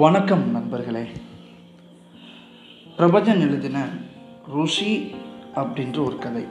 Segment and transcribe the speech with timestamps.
[0.00, 1.02] வணக்கம் நண்பர்களே.
[2.96, 3.88] பிரபஞ்சன் எழுதின
[4.54, 5.14] ருஷி
[5.54, 6.44] அப்படின்ற ஒரு கதை.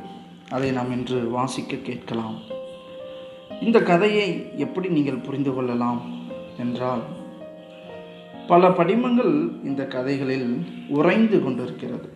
[0.50, 2.36] அதை நாம் இன்று வாசிக்க கேட்கலாம்.
[3.62, 6.02] இந்த கதையை எப்படி நீங்கள் புரிந்து கொள்ளலாம்
[6.58, 7.02] என்றால்
[8.48, 12.14] பல படிமங்கள் இந்த கதைகளில் உறைந்து கொண்டிருக்கிறது.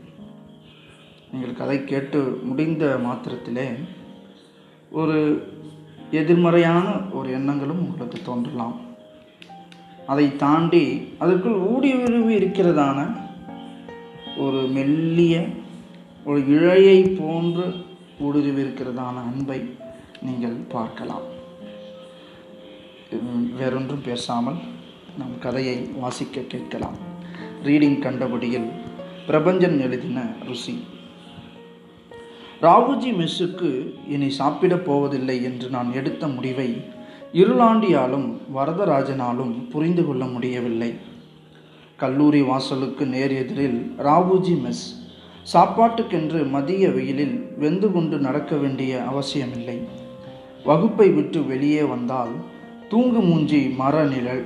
[1.31, 3.83] நீங்கள் கதை கேட்டு முடிந்த மாத்திரத்திலே
[4.91, 5.47] ஒரு
[6.11, 8.91] எதிர்மறையான ஒரு எண்ணங்களும் உங்களுக்கு தோன்றலாம்.
[10.07, 10.83] அதை தாண்டி
[11.19, 12.99] அதற்குள் ஊடி ஊடுருவி இருக்கிறதான
[14.37, 15.35] ஒரு மெல்லிய
[16.25, 17.65] ஒரு இழையை போன்று
[18.19, 19.59] ஊடுருவி இருக்கிறதான அன்பை
[20.21, 21.25] நீங்கள் பார்க்கலாம்.
[23.57, 24.59] வேறொன்றும் பேசாமல்
[25.17, 26.97] நம் கதையை வாசிக்க கேட்கலாம்.
[27.63, 28.69] ரீடிங் கண்டபடியில்
[29.27, 30.75] பிரபஞ்சன் எழுதின ருசி.
[32.61, 33.69] ராவுஜி மெஸ்ஸுக்கு
[34.09, 36.69] இனி சாப்பிடப் போவதில்லை என்று நான் எடுத்த முடிவை
[37.33, 40.93] இருளாண்டியாலும் வரதராஜனாலும் புரிந்து கொள்ள முடியவில்லை.
[41.95, 45.01] கல்லூரி வாசலுக்கு நேர் எதிரில் ராவுஜி மெஸ்.
[45.53, 49.87] சாப்பாட்டுக்கென்று மதிய வெயிலில் வெந்து கொண்டு நடக்க வேண்டிய அவசியமில்லை.
[50.65, 52.29] வகுப்பை விட்டு வெளியே வந்தால்
[52.89, 54.45] தூங்கு மூஞ்சி மர நிழல்.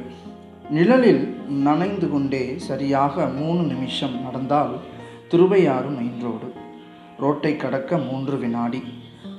[0.69, 4.75] நிழலில் நனைந்து கொண்டே சரியாக மூணு நிமிஷம் நடந்தால்
[5.27, 6.53] திருவையாறு மெயின் ரோடு.
[7.19, 8.83] ரோட்டை கடக்க மூன்று வினாடி.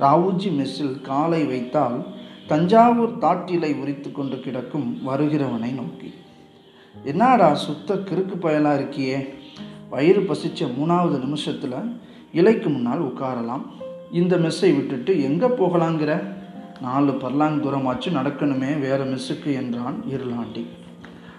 [0.01, 2.17] ராவுஜி மெஸ்ஸில் காலை வைத்தால்
[2.51, 6.11] தஞ்சாவூர் தாட்டிலை உரித்து கொண்டு கிடக்கும் வருகிறவனை நோக்கி.
[7.05, 9.19] என்னடா சுத்த கிறுக்கு பயலாக இருக்கியே?
[9.91, 11.77] வயிறு பசிச்ச மூணாவது நிமிஷத்தில்
[12.33, 13.65] இலைக்கு முன்னால் உட்காரலாம்.
[14.13, 16.13] இந்த மெஸ்ஸை விட்டுட்டு எங்கே போகலாங்கிற?
[16.81, 20.65] நாலு பர்லாங் தூரமாச்சு நடக்கணுமே வேறு மெஸ்ஸுக்கு என்றான் இருளாண்டி.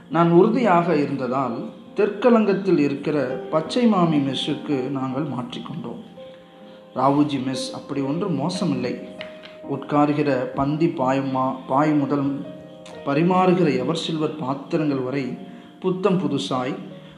[0.10, 1.58] நான் உறுதியாக இருந்ததால்
[1.96, 3.18] தெற்கலங்கத்தில் இருக்கிற
[3.54, 6.04] பச்சை மாமி மெஸ்ஸுக்கு நாங்கள் மாற்றிக்கொண்டோம்
[6.96, 8.94] ராவுஜி மெஸ் அப்படி ஒன்றும் மோசமில்லை.
[9.76, 12.28] உட்காருகிற பந்தி பாயுமா பாய் முதல்
[13.06, 15.26] பரிமாறுகிற எவர் சில்வர் பாத்திரங்கள் வரை
[15.80, 16.74] புத்தம் புதுசாய்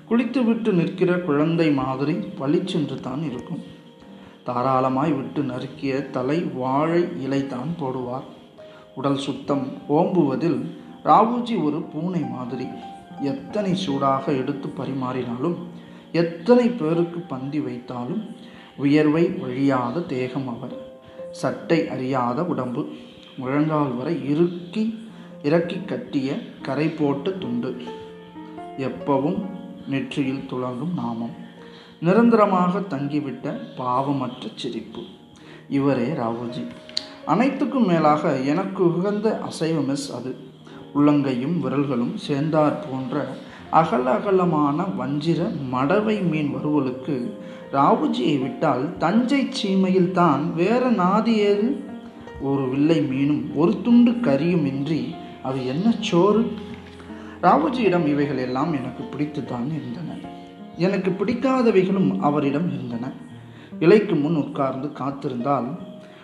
[0.09, 3.61] குளித்துவிட்டு நிற்கிற குழந்தை மாதிரி பளிச்சென்று தான் இருக்கும்.
[4.43, 8.27] தாராளமாய் விட்டு நறுக்கிய தலை வாழை இலை தான் போடுவார்.
[8.95, 9.65] உடல் சுத்தம்
[9.97, 10.59] ஓம்புவதில்
[11.03, 12.67] ராவுஜி ஒரு பூனை மாதிரி.
[13.31, 15.57] எத்தனை சூடாக எடுத்து பரிமாறினாலும்
[16.11, 18.23] எத்தனை பேருக்கு பந்தி வைத்தாலும்
[18.77, 20.75] உயர்வை ஒழியாத தேகம் அவர்.
[21.31, 22.89] சட்டை அறியாத உடம்பு.
[23.37, 25.09] முழங்கால் வரை இறுக்கி
[25.43, 27.81] இறக்கி கட்டிய கரை போட்டு துண்டு.
[28.77, 29.45] எப்பவும்
[29.87, 31.35] நெற்றியில் துளங்கும் நாமம்.
[31.99, 35.01] நிரந்தரமாக தங்கிவிட்ட பாவமற்ற சிரிப்பு.
[35.69, 36.67] இவரே ராவுஜி.
[37.25, 40.35] அனைத்துக்கும் மேலாக எனக்கு உகந்த அசைவ மெஸ் அது.
[40.95, 43.27] உள்ளங்கையும் விரல்களும் சேர்ந்தார் போன்ற
[43.69, 47.37] அகல அகலமான வஞ்சிர மடவை மீன் வருவலுக்கு
[47.71, 51.83] ராவுஜியை விட்டால் தஞ்சை சீமையில் தான் வேற நாதியேது
[52.41, 56.51] ஒரு வில்லை மீனும் ஒரு துண்டு கரியும் இன்றி அது என்ன சோறு?
[57.41, 60.17] ராவுஜியிடம் இவைகள் எல்லாம் எனக்கு பிடித்துதான் இருந்தன.
[60.77, 63.11] எனக்கு பிடிக்காதவைகளும் அவரிடம் இருந்தன.
[63.79, 65.77] இலைக்கு முன் உட்கார்ந்து காத்திருந்தால்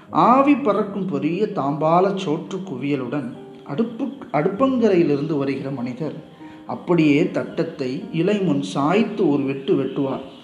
[0.10, 6.24] ஆவி பறக்கும் பெரிய தாம்பால சோற்று குவியலுடன் அடுப்பு அடுப்பங்கரையிலிருந்து வருகிற மனிதர்
[6.68, 10.36] அப்படியே தட்டத்தை இலை முன் சாய்த்து ஒரு வெட்டு வெட்டுவார்.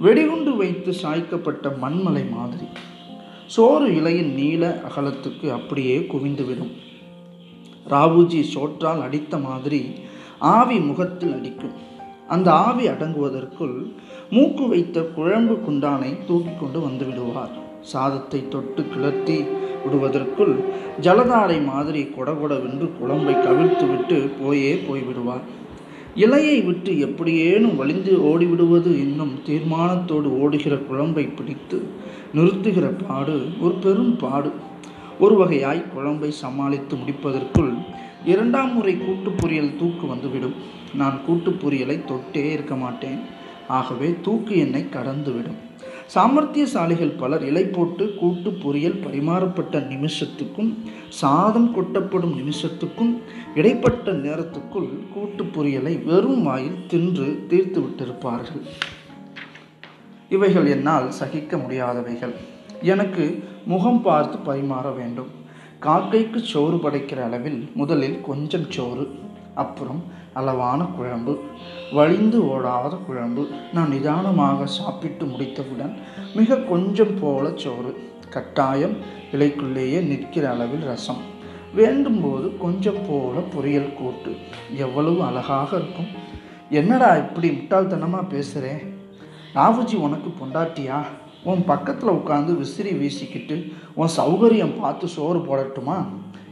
[0.00, 2.66] வெடிகுண்டு வைத்து சாய்க்கப்பட்ட மண்மலை மாதிரி.
[3.46, 6.70] சோறு இலையின் நீள அகலத்துக்கு அப்படியே குவிந்துவிடும்.
[7.88, 9.80] ராவுஜி சோற்றால் அடித்த மாதிரி
[10.38, 11.74] ஆவி முகத்தில் அடிக்கும்.
[12.28, 13.76] அந்த ஆவி அடங்குவதற்குள்
[14.30, 19.38] மூக்கு வைத்த குழம்பு குண்டானை தூக்கி கொண்டு வந்து விடுவார் சாதத்தை தொட்டு கிளர்த்தி
[19.84, 20.54] விடுவதற்குள்
[21.00, 25.44] ஜலதாரை மாதிரி கொடகொடவென்று குழம்பை கவிழ்த்து விட்டு போயே போய்விடுவார்.
[26.16, 31.88] இலையை விட்டு எப்படியேனும் வலிந்து ஓடிவிடுவது என்னும் தீர்மானத்தோடு ஓடுகிற குழம்பை பிடித்து
[32.34, 34.52] நிறுத்துகிற பாடு ஒரு பெரும் பாடு.
[35.18, 37.72] ஒரு வகையாய் குழம்பை சமாளித்து முடிப்பதற்குள்
[38.24, 40.54] இரண்டாம் முறை கூட்டு பொரியல் தூக்கு வந்துவிடும்.
[40.94, 43.18] நான் கூட்டு பொரியலை தொட்டே இருக்க மாட்டேன்.
[43.68, 45.58] ஆகவே தூக்கு என்னை கடந்துவிடும்.
[46.14, 50.74] சாமர்த்தியசாலிகள் பலர் இலை போட்டு கூட்டு பொரியல் பரிமாறப்பட்ட நிமிஷத்துக்கும்
[51.08, 53.22] சாதம் கொட்டப்படும் நிமிஷத்துக்கும்
[53.54, 58.62] இடைப்பட்ட நேரத்துக்குள் கூட்டு பொரியலை வெறும் வாயில் தின்று தீர்த்து விட்டிருப்பார்கள்.
[60.28, 62.34] இவைகள் என்னால் சகிக்க முடியாதவைகள்.
[62.82, 65.30] எனக்கு முகம் பார்த்து பரிமாற வேண்டும்.
[65.82, 69.18] காக்கைக்கு சோறு படைக்கிற அளவில் முதலில் கொஞ்சம் சோறு
[69.54, 70.02] அப்புறம்
[70.38, 71.34] அளவான குழம்பு
[71.92, 73.44] வழிந்து ஓடாத குழம்பு.
[73.74, 75.94] நான் நிதானமாக சாப்பிட்டு முடித்தவுடன்
[76.34, 77.92] மிக கொஞ்சம் போல சோறு.
[78.30, 78.96] கட்டாயம்
[79.32, 81.22] இலைக்குள்ளேயே நிற்கிற அளவில் ரசம்.
[81.76, 84.32] வேண்டும்போது கொஞ்சம் போல பொரியல் கூட்டு.
[84.76, 86.10] எவ்வளவு அழகாக இருக்கும்.
[86.70, 88.82] என்னடா இப்படி முட்டாள்தனமாக பேசுகிறேன்
[89.54, 90.98] ராவுஜி உனக்கு பொண்டாட்டியா?
[91.44, 93.56] உன் பக்கத்தில் உட்காந்து விசிறி வீசிக்கிட்டு
[93.94, 95.98] உன் சௌகரியம் பார்த்து சோறு போடட்டுமா?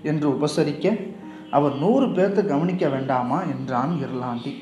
[0.02, 0.86] என்று உபசரிக்க
[1.56, 4.52] அவர் நூறு பேர்த்த கவனிக்க வேண்டாமா என்றான் இர்லாண்டி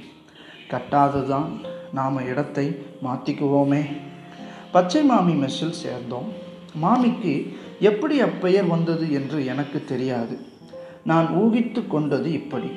[0.72, 1.50] கட்டாததான்
[1.98, 2.66] நாம் இடத்தை
[3.06, 3.82] மாற்றிக்குவோமே
[4.74, 6.28] பச்சை மாமி மெஸ்ஸில் சேர்ந்தோம்.
[6.82, 7.34] மாமிக்கு
[7.90, 10.36] எப்படி அப்பெயர் வந்தது என்று எனக்கு தெரியாது.
[11.10, 12.70] நான் ஊகித்து கொண்டது இப்படி.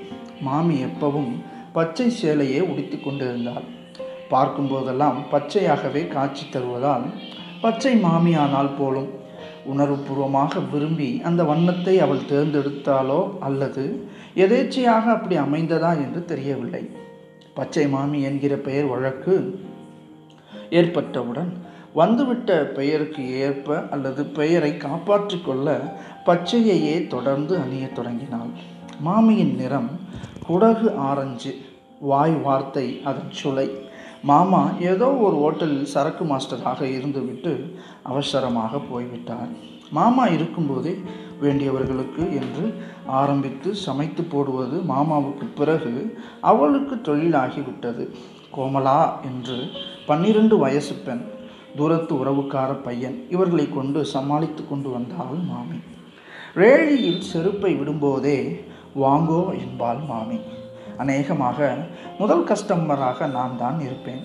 [0.48, 1.32] மாமி எப்பவும்
[1.74, 3.66] பச்சை சேலையே உடித்து கொண்டிருந்தாள்.
[4.32, 7.06] பார்க்கும்போதெல்லாம் பச்சையாகவே காட்சி தருவதால்
[7.62, 9.10] பச்சை மாமியானால் போலும்
[9.74, 13.84] உணர்வுபூர்வமாக விரும்பி அந்த வண்ணத்தை அவள் தேர்ந்தெடுத்தாலோ அல்லது
[14.36, 16.90] எதேச்சையாக அப்படி அமைந்ததா என்று தெரியவில்லை.
[17.54, 19.36] பச்சை மாமி என்கிற பெயர் வழக்கு
[20.70, 21.52] ஏற்பட்டவுடன்
[21.94, 25.68] வந்துவிட்ட பெயருக்கு ஏற்ப அல்லது பெயரை காப்பாற்றிக் கொள்ள
[26.26, 28.52] பச்சையையே தொடர்ந்து அணியத் தொடங்கினாள்.
[29.00, 29.90] மாமியின் நிறம்
[30.48, 31.52] குடகு ஆரஞ்சு
[32.00, 33.68] வாய் வார்த்தை அதன் சுளை
[34.24, 37.74] மாமா ஏதோ ஒரு ஹோட்டலில் சரக்கு மாஸ்டராக இருந்துவிட்டு
[38.04, 39.50] அவசரமாக போய்விட்டார்.
[39.92, 40.94] மாமா இருக்கும்போதே
[41.42, 42.74] வேண்டியவர்களுக்கு என்று
[43.06, 48.06] ஆரம்பித்து சமைத்து போடுவது மாமாவுக்கு பிறகு அவளுக்கு தொழிலாகிவிட்டது.
[48.56, 49.70] கோமலா என்று
[50.06, 51.24] பன்னிரண்டு வயசு பெண்
[51.76, 55.80] தூரத்து உறவுக்கார பையன் இவர்களை கொண்டு சமாளித்து கொண்டு வந்தாள் மாமி.
[56.54, 58.66] ரேழியில் செருப்பை விடும்போதே
[59.00, 60.40] வாங்கோ என்பாள் மாமி.
[60.98, 61.78] அநேகமாக
[62.20, 64.24] முதல் கஸ்டமராக நான் தான் இருப்பேன்.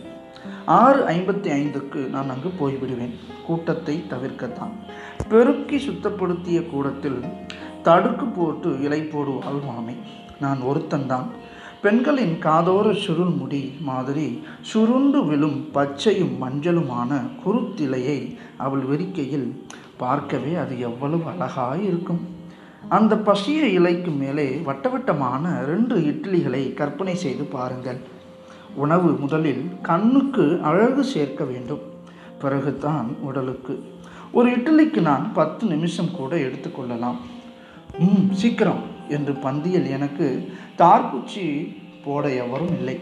[0.65, 3.15] ஆறு ஐம்பத்தி ஐந்துக்கு நான் அங்கு போய்விடுவேன்.
[3.47, 4.75] கூட்டத்தை தவிர்க்கத்தான்.
[5.29, 7.21] பெருக்கி சுத்தப்படுத்திய கூடத்தில்
[7.83, 9.95] தடுக்கு போட்டு இலை போடுவாள் மாமி
[10.41, 11.27] நான் ஒருத்தன்தான்
[11.83, 19.67] பெண்களின் காதோர சுருள் முடி மாதிரி சுருண்டு விழும் பச்சையும் மஞ்சளுமான குருத்திலையை அவள் வெறிக்கையில்
[19.97, 22.32] பார்க்கவே அது எவ்வளவு அழகாய் இருக்கும்
[22.89, 28.01] அந்த பசிய இலைக்கு மேலே வட்டவட்டமான ரெண்டு இட்லிகளை கற்பனை செய்து பாருங்கள்.
[28.75, 31.81] உணவு முதலில் கண்ணுக்கு அழகு சேர்க்க வேண்டும்.
[32.41, 33.85] பிறகுதான் உடலுக்கு.
[34.33, 37.17] ஒரு இட்லிக்கு நான் பத்து நிமிஷம் கூட எடுத்துக்கொள்ளலாம்
[37.99, 43.01] ம் சீக்கிரம் என்று பந்தியில் எனக்கு தார்குச்சி போட எவரும் இல்லை.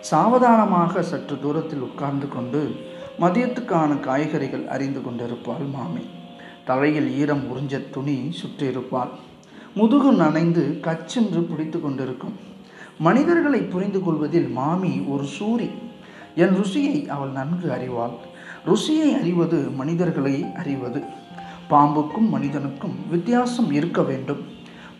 [0.00, 2.74] சாவதானமாக சற்று தூரத்தில் உட்கார்ந்து கொண்டு
[3.20, 6.00] மதியத்துக்கான காய்கறிகள் அறிந்து கொண்டிருப்பாள் மாமி.
[6.64, 9.08] தலையில் ஈரம் உறிஞ்ச துணி சுற்றியிருப்பாள்.
[9.74, 12.32] முதுகு நனைந்து கச்சென்று பிடித்து கொண்டிருக்கும்.
[12.98, 15.70] மனிதர்களை புரிந்து கொள்வதில் மாமி ஒரு சூரி.
[16.36, 18.12] என் ருசியை அவள் நன்கு அறிவாள்.
[18.66, 21.02] ருசியை அறிவது மனிதர்களை அறிவது.
[21.70, 24.49] பாம்புக்கும் மனிதனுக்கும் வித்தியாசம் இருக்க வேண்டும்.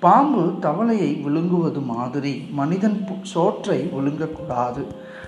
[0.05, 2.99] பாம்பு தவளையை விழுங்குவது மாதிரி மனிதன்
[3.33, 4.83] சோற்றை விழுங்கக்கூடாது.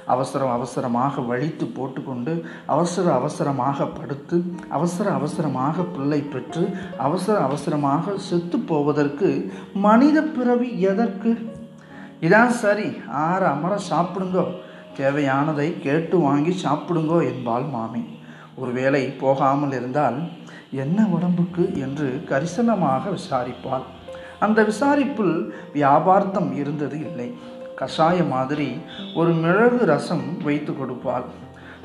[0.07, 2.33] அவசரம் அவசரமாக வழித்து போட்டுக்கொண்டு
[2.75, 4.37] அவசர அவசரமாக படுத்து
[4.77, 6.65] அவசர அவசரமாக பிள்ளை பெற்று
[7.07, 9.31] அவசர அவசரமாக செத்து போவதற்கு
[9.87, 11.33] மனித பிறவி எதற்கு?
[12.27, 12.89] இதான் சரி
[13.27, 14.47] ஆற அமர சாப்பிடுங்கோ.
[14.99, 18.05] தேவையானதை கேட்டு வாங்கி சாப்பிடுங்கோ என்பாள் மாமி.
[18.57, 20.19] ஒருவேளை போகாமல் இருந்தால்
[20.85, 21.65] என்ன உடம்புக்கு?
[21.87, 23.87] என்று கரிசனமாக விசாரிப்பாள்.
[24.43, 25.37] அந்த விசாரிப்பில்
[25.73, 27.29] வியாபார்த்தம் இருந்தது இல்லை.
[27.81, 28.69] கஷாய மாதிரி
[29.15, 31.29] ஒரு மிளகு ரசம் வைத்து கொடுப்பாள்.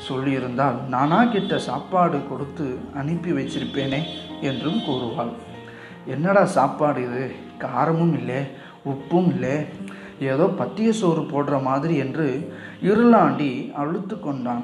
[0.08, 2.66] சொல்லியிருந்தால் நானா கிட்ட சாப்பாடு கொடுத்து
[2.96, 4.02] அனுப்பி வச்சிருப்பேனே
[4.42, 5.34] என்றும் கூறுவாள்.
[6.06, 7.24] என்னடா சாப்பாடு இது?
[7.60, 8.40] காரமும் இல்லை
[8.86, 9.56] உப்பும் இல்லை.
[10.20, 12.28] ஏதோ பத்திய சோறு போடுற மாதிரி என்று
[12.82, 14.64] இருளாண்டி அழுத்து கொண்டான்.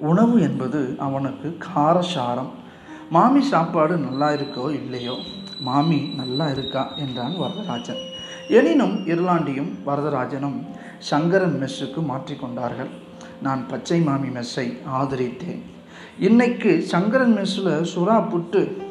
[0.00, 2.52] உணவு என்பது அவனுக்கு காரசாரம்.
[3.10, 5.16] மாமி சாப்பாடு நல்லா இருக்கோ இல்லையோ?
[5.60, 8.02] மாமி நல்லா இருக்கா என்றான் வரதராஜன்.
[8.48, 10.66] எனினும் இருளாண்டியும் வரதராஜனும்
[10.98, 12.88] சங்கரன் மெஸ்ஸுக்கு மாற்றிக்கொண்டார்கள்
[13.42, 15.62] நான் பச்சை மாமி மெஸ்ஸை ஆதரித்தேன்.
[16.18, 18.82] இன்னைக்கு சங்கரன் மெஸ்ஸில் சுறா புட்டு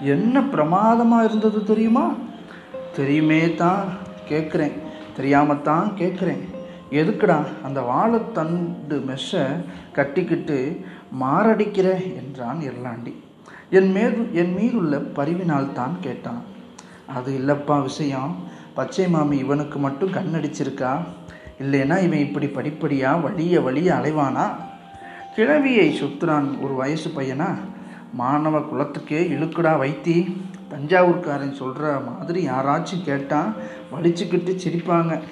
[0.00, 2.14] என்ன பிரமாதமாக இருந்தது தெரியுமா?
[2.96, 3.84] தெரியுமே தான்
[4.28, 4.72] கேட்குறேன்
[5.16, 6.42] தெரியாமத்தான் கேட்குறேன்
[6.90, 9.44] எதுக்குடா அந்த வாழைத்தண்டு மெஸ்ஸை
[9.92, 10.84] கட்டிக்கிட்டு
[11.20, 11.88] மாரடிக்கிற?
[12.16, 13.23] என்றான் இருளாண்டி
[13.76, 16.42] என் மேது என் மீதுள்ள பரிவினால் தான் கேட்டான்.
[17.16, 18.32] அது இல்லப்பா விஷயம்.
[18.74, 20.92] பச்சை மாமி இவனுக்கு மட்டும் கண்ணடிச்சிருக்கா?
[21.62, 24.46] இல்லைன்னா இவன் இப்படி படிப்படியாக வழிய வழிய அலைவானா?
[25.36, 27.48] கிழவியை சுத்துறான் ஒரு வயசு பையனா?
[28.12, 30.16] மாணவ குலத்துக்கே இழுக்குடா வைத்தி.
[30.68, 33.54] தஞ்சாவூர்காரன் சொல்கிற மாதிரி யாராச்சும் கேட்டால்
[33.92, 35.22] வலிச்சுக்கிட்டு சிரிப்பாங்க.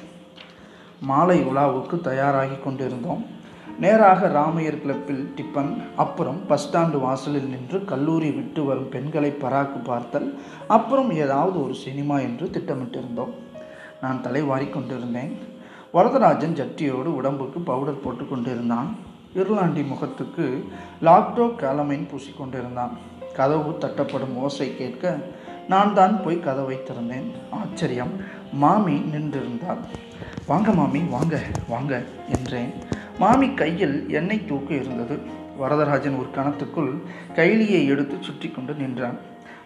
[1.01, 3.23] மாலை உலாவுக்கு தயாராகி கொண்டிருந்தோம்.
[3.79, 10.29] நேராக ராமையர் கிளப்பில் டிப்பன் அப்புறம் பஸ் ஸ்டாண்டு வாசலில் நின்று கல்லூரி விட்டு வரும் பெண்களை பராக்கு பார்த்தல்
[10.67, 13.33] அப்புறம் ஏதாவது ஒரு சினிமா என்று திட்டமிட்டிருந்தோம்.
[14.03, 15.33] நான் தலைவாரி கொண்டிருந்தேன்.
[15.95, 18.97] வரதராஜன் ஜட்டியோடு உடம்புக்கு பவுடர் போட்டு கொண்டிருந்தான்.
[19.35, 20.47] இருளாண்டி முகத்துக்கு
[21.09, 22.95] லாக்டோ கேலமைன் பூசிக்கொண்டிருந்தான்
[23.39, 25.19] கதவு தட்டப்படும் ஓசை கேட்க
[25.69, 27.29] நான் தான் போய் கதவை திறந்தேன்.
[27.61, 28.13] ஆச்சரியம்.
[28.53, 29.83] மாமி நின்றிருந்தாள்.
[30.47, 32.03] வாங்க மாமி வாங்க வாங்க
[32.37, 32.73] என்றேன்.
[33.21, 35.17] மாமி கையில் எண்ணெய் தூக்கு இருந்தது.
[35.61, 36.93] வரதராஜன் ஒரு கணத்துக்குள்
[37.39, 39.19] கைலியை எடுத்து சுற்றி கொண்டு நின்றான்.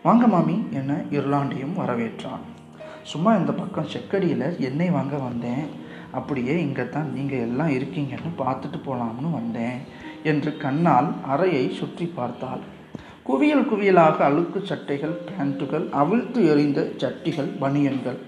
[0.03, 2.45] வாங்க மாமி என இருளாண்டியும் வரவேற்றான்.
[3.11, 5.67] சும்மா இந்த பக்கம் செக்கடியில் எண்ணெய் வாங்க வந்தேன்.
[6.13, 9.79] அப்படியே இங்கே தான் நீங்கள் எல்லாம் இருக்கீங்கன்னு பார்த்துட்டு போகலாம்னு வந்தேன்
[10.23, 12.63] என்று கண்ணால் அறையை சுற்றி பார்த்தாள்.
[13.29, 18.19] குவியல் குவியலாக அழுக்கு சட்டைகள் பேண்ட்டுகள் அவிழ்த்து எறிந்த சட்டிகள் பனியன்கள்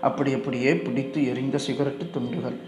[0.00, 2.58] அப்படி அப்படியே பிடித்து எரிந்த சிகரெட்டு துண்டுகள்.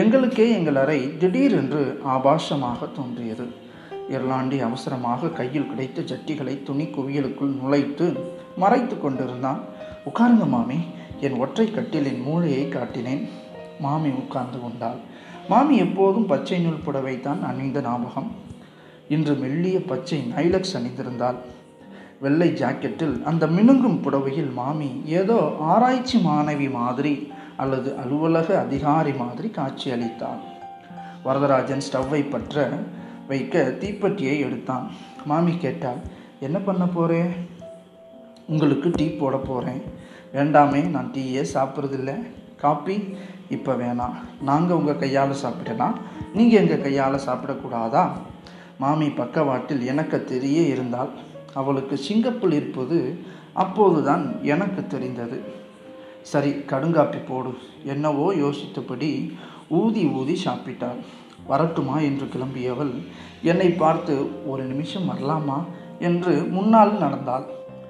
[0.00, 3.46] எங்களுக்கே எங்கள் அறை திடீரென்று ஆபாசமாக தோன்றியது.
[4.10, 8.06] இர்லாண்டி அவசரமாக கையில் கிடைத்த ஜட்டிகளை துணி குவியலுக்குள் நுழைத்து
[8.56, 9.60] மறைத்து கொண்டிருந்தான்.
[10.08, 10.78] உட்காருங்க மாமி
[11.20, 13.22] என் ஒற்றை கட்டிலின் மூளையை காட்டினேன்.
[13.80, 14.98] மாமி உட்கார்ந்து கொண்டாள்.
[15.48, 18.30] மாமி எப்போதும் பச்சை நூல் புடவை தான் அணிந்த ஞாபகம்.
[19.08, 21.38] இன்று மெல்லிய பச்சை நைலக்ஸ் அணிந்திருந்தாள்.
[22.20, 27.14] வெள்ளை ஜாக்கெட்டில் அந்த மினுங்கும் புடவையில் மாமி ஏதோ ஆராய்ச்சி மாணவி மாதிரி
[27.56, 30.40] அல்லது அலுவலக அதிகாரி மாதிரி காட்சி அளித்தான்
[31.24, 32.68] வரதராஜன் ஸ்டவ்வை பற்ற
[33.28, 34.86] வைக்க தீப்பெட்டியை எடுத்தான்.
[35.24, 36.00] மாமி கேட்டால்
[36.40, 37.32] என்ன பண்ண போகிறேன்
[38.46, 39.82] உங்களுக்கு டீ போட போகிறேன்
[40.34, 42.12] வேண்டாமே நான் டீயே சாப்பிட்றதில்ல.
[42.56, 43.16] காப்பி
[43.50, 45.96] இப்போ வேணாம் நாங்கள் உங்கள் கையால் சாப்பிடலாம்
[46.34, 48.04] நீங்கள் எங்கள் கையால் சாப்பிடக்கூடாதா?
[48.78, 51.10] மாமி பக்கவாட்டில் எனக்கு தெரிய இருந்தால்
[51.54, 52.98] அவளுக்கு சிங்கப்புள் இருப்பது
[53.52, 55.38] அப்போதுதான் எனக்கு தெரிந்தது.
[56.22, 57.54] சரி கடுங்காப்பி போடு.
[57.84, 59.32] என்னவோ யோசித்தபடி
[59.68, 61.00] ஊதி ஊதி சாப்பிட்டாள்.
[61.46, 62.92] வரட்டுமா என்று கிளம்பியவள்
[63.42, 65.64] என்னை பார்த்து ஒரு நிமிஷம் வரலாமா?
[65.98, 67.44] என்று முன்னால் நடந்தாள்.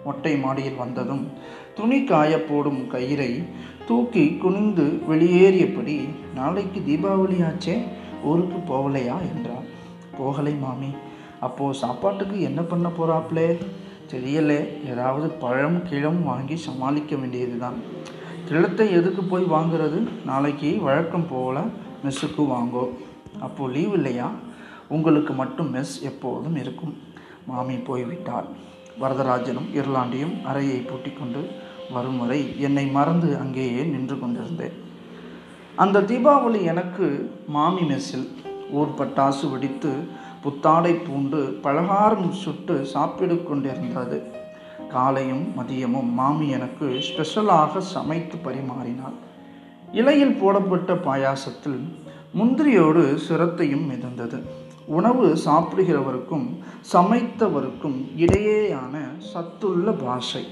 [0.05, 1.29] மொட்டை மாடியில் வந்ததும்
[1.75, 3.45] துணி காய போடும் கயிறை
[3.87, 7.83] தூக்கி குனிந்து வெளியேறியபடி நாளைக்கு தீபாவளி ஆச்சே
[8.25, 9.69] ஊருக்கு போகலையா என்றாள்.
[10.19, 10.91] போகலை மாமி.
[11.41, 13.59] அப்போது சாப்பாட்டுக்கு என்ன பண்ண போகிறாப்ளே
[14.13, 14.89] தெரியலே.
[14.91, 17.79] ஏதாவது பழம் கிழம் வாங்கி சமாளிக்க வேண்டியதுதான்.
[18.53, 19.99] நிலத்தை எதுக்கு போய் வாங்குறது?
[20.25, 21.61] நாளைக்கு வழக்கம் போல
[22.05, 22.85] மெஸ்ஸுக்கு வாங்கோ.
[23.41, 24.31] அப்போது லீவ் இல்லையா?
[24.89, 26.95] உங்களுக்கு மட்டும் மெஸ் எப்போதும் இருக்கும்.
[27.47, 28.49] மாமி போய்விட்டாள்.
[29.01, 31.49] வரதராஜனும் இர்லாண்டியும் அறையை பூட்டிக்கொண்டு
[31.93, 34.77] வரும் வரை என்னை மறந்து அங்கேயே நின்று கொண்டிருந்தேன்.
[35.77, 37.07] அந்த தீபாவளி எனக்கு
[37.49, 38.29] மாமி மெஸ்ஸில்
[38.71, 39.93] ஊர் பட்டாசு வெடித்து
[40.43, 44.19] புத்தாடை பூண்டு பலகாரம் சுட்டு சாப்பிடு கொண்டிருந்தது.
[44.93, 49.19] காலையும் மதியமும் மாமி எனக்கு ஸ்பெஷலாக சமைத்து பரிமாறினாள்.
[49.93, 51.83] இலையில் போடப்பட்ட பாயாசத்தில்
[52.39, 54.43] முந்திரியோடு சிரத்தையும் மிதந்தது.
[54.87, 56.47] உணவு சாப்பிடுகிறவருக்கும்
[56.93, 60.47] சமைத்தவருக்கும் இடையேயான சத்துள்ள பாஷை.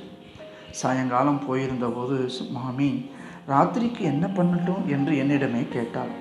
[0.71, 3.11] சாயங்காலம் போயிருந்தபோது மாமி
[3.49, 4.85] ராத்திரிக்கு என்ன பண்ணட்டும்?
[4.87, 6.13] என்று என்னிடமே கேட்டாள்.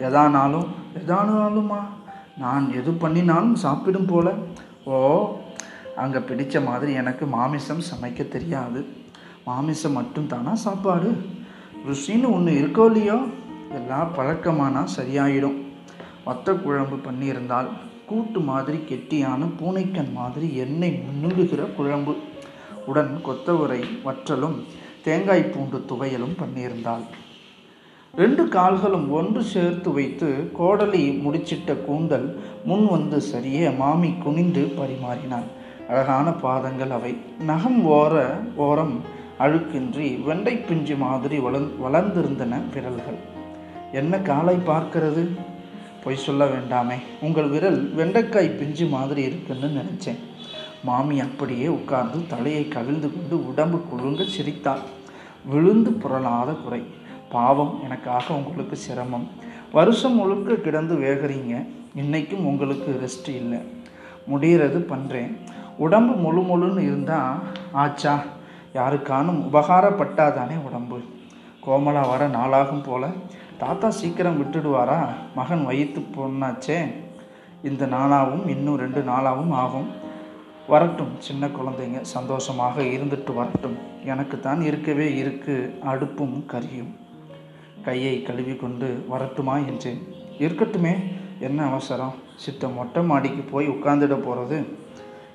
[0.00, 0.66] எதானாலும்
[0.98, 1.80] எதானாலுமா?
[2.38, 4.32] நான் எது பண்ணினாலும் சாப்பிடும் போல.
[4.84, 5.36] ஓ
[5.96, 8.86] அங்கே பிடித்த மாதிரி எனக்கு மாமிசம் சமைக்க தெரியாது.
[9.44, 11.24] மாமிசம் மட்டும் தானா சாப்பாடு?
[11.88, 13.24] ருசின்னு ஒன்று இருக்கோ இல்லையோ?
[13.74, 15.64] எல்லாம் பழக்கமானா சரியாயிடும்.
[16.26, 17.68] வத்த குழம்பு பண்ணியிருந்தால்
[18.06, 22.16] கூட்டு மாதிரி கெட்டியான பூனைக்கன் மாதிரி எண்ணெய் முன்னுடுகிற குழம்பு.
[22.86, 24.64] உடன் கொத்தவரை வற்றலும்
[25.02, 27.02] தேங்காய் பூண்டு துவையலும் பண்ணியிருந்தாள்.
[28.12, 35.48] ரெண்டு கால்களும் ஒன்று சேர்த்து வைத்து கோடலி முடிச்சிட்ட கூந்தல் முன் வந்து சரிய மாமி குனிந்து பரிமாறினான்
[35.88, 37.16] அழகான பாதங்கள் அவை.
[37.40, 39.00] நகம் ஓர ஓரம்
[39.38, 43.18] அழுக்கின்றி வெண்டை பிஞ்சு மாதிரி வளர் வளர்ந்திருந்தன விரல்கள்.
[43.92, 45.28] என்ன காலை பார்க்கிறது?
[46.04, 46.94] பொய் சொல்ல வேண்டாமே.
[47.20, 50.16] உங்கள் விரல் வெண்டைக்காய் பிஞ்சு மாதிரி இருக்குன்னு நினச்சேன்.
[50.84, 54.78] மாமி அப்படியே உட்கார்ந்து தலையை கவிழ்ந்து கொண்டு உடம்பு குழுங்க சிரித்தாள்.
[55.44, 56.82] விழுந்து புரளாத குறை.
[57.30, 59.28] பாவம் எனக்காக உங்களுக்கு சிரமம்.
[59.72, 61.66] வருஷம் முழுக்க கிடந்து வேகிறீங்க.
[61.96, 63.80] இன்னைக்கும் உங்களுக்கு ரெஸ்ட் இல்லை.
[64.26, 65.36] முடிகிறது பண்ணுறேன்
[65.84, 67.38] உடம்பு முழு முழுன்னு இருந்தால்
[67.82, 68.14] ஆச்சா
[68.78, 70.98] யாருக்கானும் உபகாரப்பட்டாதானே உடம்பு.
[71.64, 73.08] கோமலா வர நாளாகும் போல
[73.58, 75.00] தாத்தா சீக்கிரம் விட்டுடுவாரா?
[75.34, 76.78] மகன் வயிற்று பொண்ணாச்சே.
[77.68, 79.88] இந்த நாளாகவும் இன்னும் ரெண்டு நாளாகவும் ஆகும்.
[80.68, 83.76] வரட்டும் சின்ன குழந்தைங்க சந்தோஷமாக இருந்துட்டு வரட்டும்.
[84.04, 85.54] எனக்கு தான் இருக்கவே இருக்கு
[85.92, 86.92] அடுப்பும் கரியும்.
[87.86, 90.02] கையை கழுவி கொண்டு வரட்டுமா என்றேன்.
[90.38, 90.94] இருக்கட்டுமே
[91.40, 92.14] என்ன அவசரம்?
[92.44, 94.58] சித்த மொட்டை மாடிக்கு போய் உட்கார்ந்துட போகிறது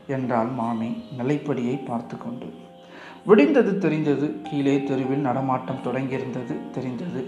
[0.08, 2.48] என்றாள் மாமி நிலைப்படியை பார்த்து கொண்டு
[3.28, 4.42] விடிந்தது தெரிந்தது.
[4.42, 7.26] கீழே தெருவில் நடமாட்டம் தொடங்கியிருந்தது தெரிந்தது.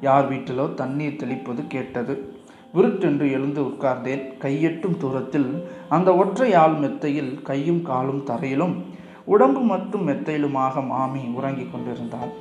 [0.00, 2.34] யார் வீட்டிலோ தண்ணீர் தெளிப்பது கேட்டது.
[2.74, 4.24] விருட்டென்று எழுந்து உட்கார்ந்தேன்.
[4.38, 8.84] கையெட்டும் தூரத்தில் அந்த ஒற்றை ஆள் மெத்தையில் கையும் காலும் தரையிலும்
[9.24, 12.32] உடம்பு மட்டும் மெத்தையிலுமாக மாமி உறங்கிக் கொண்டிருந்தாள்.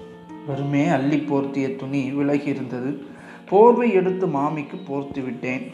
[0.48, 3.04] வெறுமே அள்ளி போர்த்திய துணி விலகி இருந்தது
[3.50, 5.72] போர்வை எடுத்து மாமிக்கு போர்த்து விட்டேன்.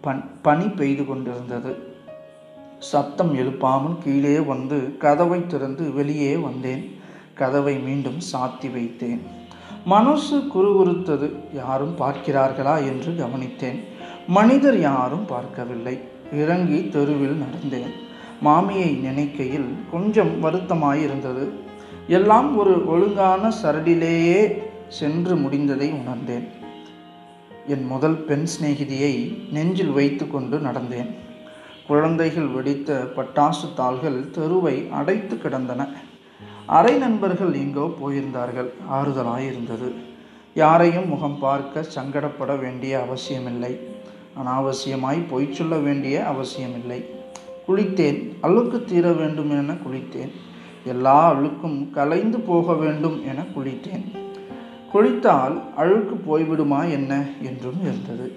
[0.00, 1.93] பன் பனி பெய்து கொண்டிருந்தது.
[2.84, 6.98] சத்தம் எழுப்பாமல் கீழே வந்து கதவை திறந்து வெளியே வந்தேன்.
[7.34, 9.20] கதவை மீண்டும் சாத்தி வைத்தேன்.
[9.84, 12.76] மனசு குறுகுறுத்தது யாரும் பார்க்கிறார்களா?
[12.76, 13.78] என்று கவனித்தேன்.
[14.26, 15.98] மனிதர் யாரும் பார்க்கவில்லை.
[16.32, 17.92] இறங்கி தெருவில் நடந்தேன்.
[18.40, 21.48] மாமியை நினைக்கையில் கொஞ்சம் வருத்தமாயிருந்தது.
[22.08, 26.48] எல்லாம் ஒரு ஒழுங்கான சரடிலேயே சென்று முடிந்ததை உணர்ந்தேன்.
[27.66, 31.23] என் முதல் பெண் சிநேகிதியை நெஞ்சில் வைத்து கொண்டு நடந்தேன்.
[31.86, 35.88] குழந்தைகள் வெடித்த பட்டாசு தாள்கள் தெருவை அடைத்து கிடந்தன.
[36.66, 38.68] அரை நண்பர்கள் எங்கோ போயிருந்தார்கள்.
[38.92, 39.94] ஆறுதலாயிருந்தது.
[40.54, 43.78] யாரையும் முகம் பார்க்க சங்கடப்பட வேண்டிய அவசியமில்லை.
[44.44, 47.04] அனாவசியமாய் பொய் சொல்ல வேண்டிய அவசியமில்லை.
[47.68, 48.34] குளித்தேன்.
[48.40, 50.30] அழுக்கு தீர வேண்டும் என குளித்தேன்.
[50.84, 54.18] எல்லா அழுக்கும் கலைந்து போக வேண்டும் என குளித்தேன்.
[54.92, 57.24] குளித்தால் அழுக்கு போய்விடுமா என்ன?
[57.42, 58.32] என்றும் இருந்தது.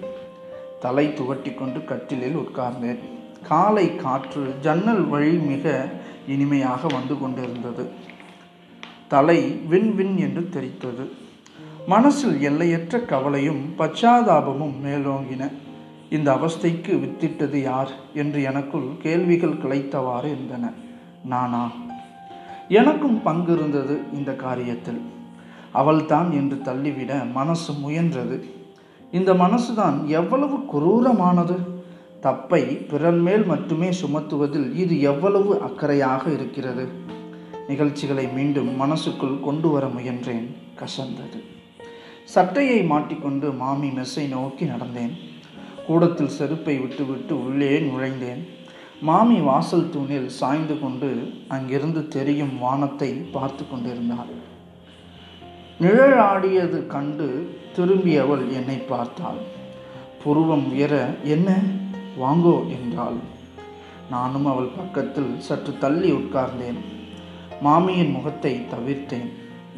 [0.80, 3.16] தலை துவட்டி கொண்டு கட்டிலில் உட்கார்ந்தேன்.
[3.42, 5.90] காலை காற்று ஜன்னல் வழி மிக
[6.28, 7.88] இனிமையாக வந்து கொண்டிருந்தது.
[9.08, 11.08] தலை வின் வின் என்று தெரித்தது.
[11.86, 15.52] மனசில் எல்லையற்ற கவலையும் பச்சாதாபமும் மேலோங்கின.
[16.10, 20.70] இந்த அவஸ்தைக்கு வித்திட்டது யார் என்று எனக்குள் கேள்விகள் கிளைத்தவாறு இருந்தன.
[21.24, 21.70] நானா?
[22.68, 25.00] எனக்கும் பங்கு இருந்தது இந்த காரியத்தில்.
[25.72, 28.50] அவள்தான் என்று தள்ளிவிட மனசு முயன்றது.
[29.12, 31.77] இந்த மனசுதான் எவ்வளவு குரூரமானது?
[32.22, 36.88] தப்பை பிறன் மேல் மட்டுமே சுமத்துவதில் இது எவ்வளவு அக்கறையாக இருக்கிறது?
[37.68, 40.46] நிகழ்ச்சிகளை மீண்டும் மனசுக்குள் கொண்டு வர முயன்றேன்
[40.76, 41.40] கசந்தது.
[42.24, 45.14] சட்டையை மாட்டிக்கொண்டு மாமி மெஸ்ஸை நோக்கி நடந்தேன்.
[45.86, 48.48] கூடத்தில் செருப்பை விட்டுவிட்டு உள்ளே நுழைந்தேன்.
[49.00, 54.32] மாமி வாசல் தூணில் சாய்ந்து கொண்டு அங்கிருந்து தெரியும் வானத்தை பார்த்து கொண்டிருந்தாள்.
[55.80, 59.56] நிழலாடியது கண்டு திரும்பியவள் என்னை பார்த்தாள்.
[60.24, 61.62] புருவம் உயர என்ன?
[62.20, 63.18] வாங்கோ என்றாள்.
[64.10, 66.80] நானும் அவள் பக்கத்தில் சற்று தள்ளி உட்கார்ந்தேன்.
[67.60, 69.28] மாமியின் முகத்தை தவிர்த்தேன்.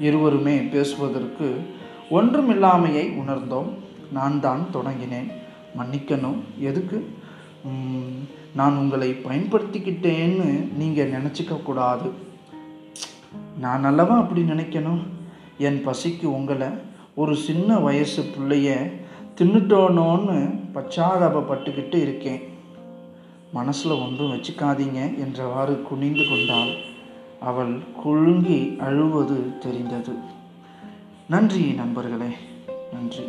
[0.01, 1.61] இருவருமே பேசுவதற்கு
[2.11, 3.71] ஒன்றுமில்லாமையை உணர்ந்தோம்.
[4.13, 5.33] நான் தான் தொடங்கினேன்.
[5.79, 6.41] மன்னிக்கணும்.
[6.59, 7.11] எதுக்கு?
[8.55, 12.13] நான் உங்களை பயன்படுத்திக்கிட்டேன்னு நீங்கள் நினச்சிக்க கூடாது.
[13.59, 15.03] நான் அல்லவா அப்படி நினைக்கணும்?
[15.59, 16.69] என் பசிக்கு உங்களை
[17.15, 18.93] ஒரு சின்ன வயசு பிள்ளைய
[19.41, 22.41] தின்னுட்டோனோன்னு பச்சாதாபப்பட்டுக்கிட்டு இருக்கேன்.
[23.53, 26.75] மனசில் ஒன்றும் வச்சுக்காதீங்க என்றவாறு குனிந்து கொண்டாள்.
[27.41, 30.13] அவள் குழுங்கி அழுவது தெரிந்தது.
[31.29, 32.29] நன்றி நண்பர்களே
[32.93, 33.25] நன்றி.